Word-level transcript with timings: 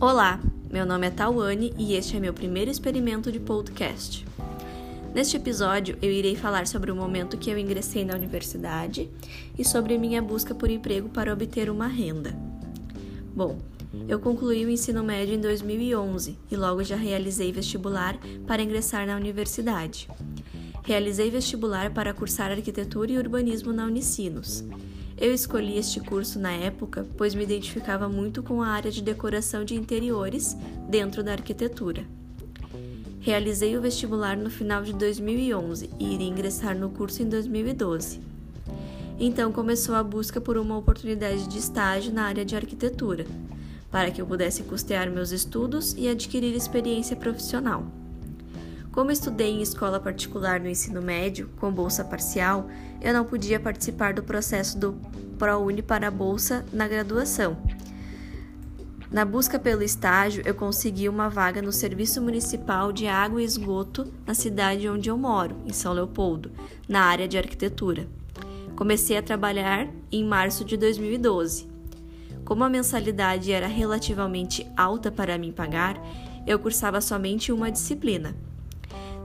Olá, 0.00 0.40
meu 0.70 0.84
nome 0.84 1.06
é 1.06 1.10
Tawane 1.10 1.72
e 1.78 1.94
este 1.94 2.16
é 2.16 2.20
meu 2.20 2.34
primeiro 2.34 2.68
experimento 2.70 3.30
de 3.30 3.38
podcast. 3.38 4.26
Neste 5.14 5.36
episódio, 5.36 5.96
eu 6.02 6.10
irei 6.10 6.34
falar 6.34 6.66
sobre 6.66 6.90
o 6.90 6.96
momento 6.96 7.38
que 7.38 7.48
eu 7.48 7.56
ingressei 7.56 8.04
na 8.04 8.14
universidade 8.14 9.08
e 9.56 9.64
sobre 9.64 9.96
minha 9.96 10.20
busca 10.20 10.52
por 10.52 10.68
emprego 10.68 11.08
para 11.08 11.32
obter 11.32 11.70
uma 11.70 11.86
renda. 11.86 12.34
Bom, 13.34 13.60
eu 14.08 14.18
concluí 14.18 14.66
o 14.66 14.70
ensino 14.70 15.04
médio 15.04 15.36
em 15.36 15.40
2011 15.40 16.36
e 16.50 16.56
logo 16.56 16.82
já 16.82 16.96
realizei 16.96 17.52
vestibular 17.52 18.18
para 18.48 18.62
ingressar 18.62 19.06
na 19.06 19.16
universidade. 19.16 20.08
Realizei 20.82 21.30
vestibular 21.30 21.94
para 21.94 22.12
cursar 22.12 22.50
arquitetura 22.50 23.12
e 23.12 23.18
urbanismo 23.18 23.72
na 23.72 23.86
Unicinos. 23.86 24.64
Eu 25.16 25.32
escolhi 25.32 25.78
este 25.78 26.00
curso 26.00 26.38
na 26.40 26.50
época 26.50 27.06
pois 27.16 27.34
me 27.34 27.44
identificava 27.44 28.08
muito 28.08 28.42
com 28.42 28.60
a 28.60 28.68
área 28.68 28.90
de 28.90 29.02
decoração 29.02 29.64
de 29.64 29.74
interiores 29.74 30.56
dentro 30.88 31.22
da 31.22 31.32
arquitetura. 31.32 32.04
Realizei 33.20 33.76
o 33.76 33.80
vestibular 33.80 34.36
no 34.36 34.50
final 34.50 34.82
de 34.82 34.92
2011 34.92 35.88
e 35.98 36.14
iria 36.14 36.26
ingressar 36.26 36.76
no 36.76 36.90
curso 36.90 37.22
em 37.22 37.28
2012. 37.28 38.20
Então 39.18 39.52
começou 39.52 39.94
a 39.94 40.02
busca 40.02 40.40
por 40.40 40.58
uma 40.58 40.76
oportunidade 40.76 41.48
de 41.48 41.58
estágio 41.58 42.12
na 42.12 42.24
área 42.24 42.44
de 42.44 42.56
arquitetura, 42.56 43.24
para 43.90 44.10
que 44.10 44.20
eu 44.20 44.26
pudesse 44.26 44.64
custear 44.64 45.08
meus 45.10 45.30
estudos 45.30 45.94
e 45.96 46.08
adquirir 46.08 46.54
experiência 46.54 47.14
profissional. 47.14 47.86
Como 48.94 49.10
estudei 49.10 49.50
em 49.50 49.60
escola 49.60 49.98
particular 49.98 50.60
no 50.60 50.68
ensino 50.68 51.02
médio, 51.02 51.50
com 51.58 51.72
bolsa 51.72 52.04
parcial, 52.04 52.68
eu 53.02 53.12
não 53.12 53.24
podia 53.24 53.58
participar 53.58 54.14
do 54.14 54.22
processo 54.22 54.78
do 54.78 54.92
ProUni 55.36 55.82
para 55.82 56.06
a 56.06 56.12
bolsa 56.12 56.64
na 56.72 56.86
graduação. 56.86 57.56
Na 59.10 59.24
busca 59.24 59.58
pelo 59.58 59.82
estágio, 59.82 60.44
eu 60.46 60.54
consegui 60.54 61.08
uma 61.08 61.28
vaga 61.28 61.60
no 61.60 61.72
Serviço 61.72 62.22
Municipal 62.22 62.92
de 62.92 63.08
Água 63.08 63.42
e 63.42 63.44
Esgoto 63.44 64.12
na 64.24 64.32
cidade 64.32 64.88
onde 64.88 65.10
eu 65.10 65.18
moro, 65.18 65.56
em 65.66 65.72
São 65.72 65.92
Leopoldo, 65.92 66.52
na 66.88 67.02
área 67.02 67.26
de 67.26 67.36
arquitetura. 67.36 68.06
Comecei 68.76 69.16
a 69.16 69.22
trabalhar 69.22 69.88
em 70.12 70.24
março 70.24 70.64
de 70.64 70.76
2012. 70.76 71.68
Como 72.44 72.62
a 72.62 72.70
mensalidade 72.70 73.50
era 73.50 73.66
relativamente 73.66 74.64
alta 74.76 75.10
para 75.10 75.36
mim 75.36 75.50
pagar, 75.50 76.00
eu 76.46 76.60
cursava 76.60 77.00
somente 77.00 77.50
uma 77.50 77.72
disciplina. 77.72 78.36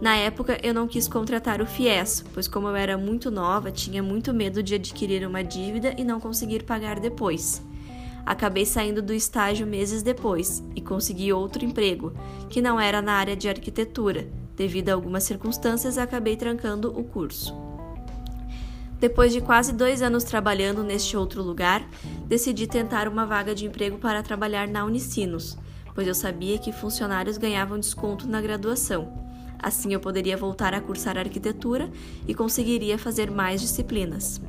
Na 0.00 0.14
época, 0.14 0.58
eu 0.62 0.74
não 0.74 0.86
quis 0.86 1.08
contratar 1.08 1.62
o 1.62 1.66
FIES, 1.66 2.22
pois, 2.34 2.46
como 2.46 2.68
eu 2.68 2.76
era 2.76 2.98
muito 2.98 3.30
nova, 3.30 3.70
tinha 3.70 4.02
muito 4.02 4.32
medo 4.34 4.62
de 4.62 4.74
adquirir 4.74 5.26
uma 5.26 5.42
dívida 5.42 5.94
e 5.96 6.04
não 6.04 6.20
conseguir 6.20 6.64
pagar 6.64 7.00
depois. 7.00 7.62
Acabei 8.26 8.66
saindo 8.66 9.00
do 9.00 9.14
estágio 9.14 9.66
meses 9.66 10.02
depois 10.02 10.62
e 10.74 10.82
consegui 10.82 11.32
outro 11.32 11.64
emprego, 11.64 12.12
que 12.50 12.60
não 12.60 12.78
era 12.78 13.00
na 13.00 13.14
área 13.14 13.34
de 13.34 13.48
arquitetura. 13.48 14.28
Devido 14.54 14.90
a 14.90 14.94
algumas 14.94 15.22
circunstâncias, 15.22 15.96
acabei 15.96 16.36
trancando 16.36 16.90
o 16.98 17.04
curso. 17.04 17.54
Depois 18.98 19.32
de 19.32 19.40
quase 19.40 19.72
dois 19.72 20.02
anos 20.02 20.24
trabalhando 20.24 20.82
neste 20.82 21.16
outro 21.16 21.42
lugar, 21.42 21.88
decidi 22.26 22.66
tentar 22.66 23.08
uma 23.08 23.24
vaga 23.24 23.54
de 23.54 23.64
emprego 23.64 23.96
para 23.98 24.22
trabalhar 24.22 24.66
na 24.68 24.84
Unicinos, 24.84 25.56
pois 25.94 26.06
eu 26.06 26.14
sabia 26.14 26.58
que 26.58 26.72
funcionários 26.72 27.38
ganhavam 27.38 27.78
desconto 27.78 28.26
na 28.26 28.40
graduação. 28.40 29.25
Assim 29.62 29.92
eu 29.92 30.00
poderia 30.00 30.36
voltar 30.36 30.74
a 30.74 30.80
cursar 30.80 31.16
arquitetura 31.16 31.90
e 32.26 32.34
conseguiria 32.34 32.98
fazer 32.98 33.30
mais 33.30 33.60
disciplinas. 33.60 34.40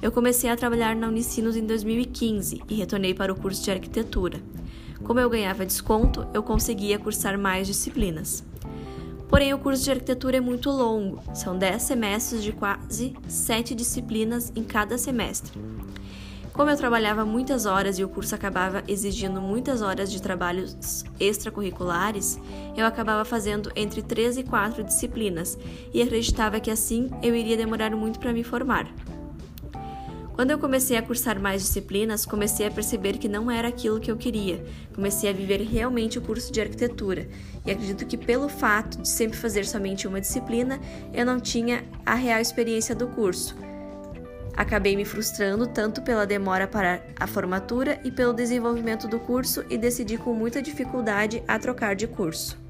Eu 0.00 0.10
comecei 0.10 0.50
a 0.50 0.56
trabalhar 0.56 0.96
na 0.96 1.08
Unicinos 1.08 1.56
em 1.56 1.64
2015 1.64 2.62
e 2.68 2.74
retornei 2.74 3.14
para 3.14 3.32
o 3.32 3.36
curso 3.36 3.62
de 3.62 3.70
arquitetura. 3.70 4.40
Como 5.04 5.20
eu 5.20 5.30
ganhava 5.30 5.64
desconto, 5.64 6.26
eu 6.34 6.42
conseguia 6.42 6.98
cursar 6.98 7.38
mais 7.38 7.66
disciplinas. 7.66 8.44
Porém, 9.28 9.54
o 9.54 9.58
curso 9.58 9.84
de 9.84 9.90
arquitetura 9.90 10.36
é 10.36 10.40
muito 10.40 10.70
longo, 10.70 11.22
são 11.34 11.56
10 11.56 11.82
semestres 11.82 12.42
de 12.42 12.52
quase 12.52 13.14
7 13.26 13.74
disciplinas 13.74 14.52
em 14.54 14.62
cada 14.62 14.98
semestre. 14.98 15.58
Como 16.52 16.68
eu 16.68 16.76
trabalhava 16.76 17.24
muitas 17.24 17.64
horas 17.64 17.98
e 17.98 18.04
o 18.04 18.08
curso 18.08 18.34
acabava 18.34 18.84
exigindo 18.86 19.40
muitas 19.40 19.80
horas 19.80 20.12
de 20.12 20.20
trabalhos 20.20 21.02
extracurriculares, 21.18 22.38
eu 22.76 22.84
acabava 22.84 23.24
fazendo 23.24 23.72
entre 23.74 24.02
três 24.02 24.36
e 24.36 24.42
quatro 24.42 24.84
disciplinas 24.84 25.58
e 25.94 26.02
acreditava 26.02 26.60
que 26.60 26.70
assim 26.70 27.10
eu 27.22 27.34
iria 27.34 27.56
demorar 27.56 27.96
muito 27.96 28.20
para 28.20 28.34
me 28.34 28.44
formar. 28.44 28.86
Quando 30.34 30.50
eu 30.50 30.58
comecei 30.58 30.96
a 30.96 31.02
cursar 31.02 31.40
mais 31.40 31.62
disciplinas, 31.62 32.26
comecei 32.26 32.66
a 32.66 32.70
perceber 32.70 33.18
que 33.18 33.28
não 33.28 33.50
era 33.50 33.68
aquilo 33.68 34.00
que 34.00 34.10
eu 34.10 34.16
queria. 34.16 34.64
Comecei 34.94 35.30
a 35.30 35.32
viver 35.32 35.60
realmente 35.62 36.18
o 36.18 36.22
curso 36.22 36.52
de 36.52 36.60
arquitetura 36.60 37.28
e 37.64 37.70
acredito 37.70 38.06
que, 38.06 38.16
pelo 38.16 38.48
fato 38.48 39.00
de 39.00 39.08
sempre 39.08 39.38
fazer 39.38 39.64
somente 39.64 40.06
uma 40.06 40.20
disciplina, 40.20 40.80
eu 41.12 41.24
não 41.24 41.38
tinha 41.38 41.84
a 42.04 42.14
real 42.14 42.40
experiência 42.40 42.94
do 42.94 43.06
curso. 43.08 43.54
Acabei 44.56 44.94
me 44.96 45.04
frustrando 45.04 45.66
tanto 45.66 46.02
pela 46.02 46.26
demora 46.26 46.66
para 46.66 47.02
a 47.18 47.26
formatura 47.26 47.98
e 48.04 48.10
pelo 48.10 48.32
desenvolvimento 48.32 49.08
do 49.08 49.18
curso 49.18 49.64
e 49.68 49.78
decidi 49.78 50.16
com 50.18 50.34
muita 50.34 50.62
dificuldade 50.62 51.42
a 51.48 51.58
trocar 51.58 51.96
de 51.96 52.06
curso. 52.06 52.61